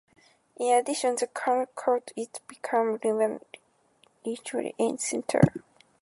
In 0.57 0.75
addition, 0.75 1.13
the 1.15 1.27
count's 1.27 1.73
court 1.75 2.09
in 2.15 2.25
Troyes 2.25 2.41
became 2.47 2.79
a 2.79 3.07
renowned 3.13 3.45
literary 4.25 4.73
center. 4.97 5.41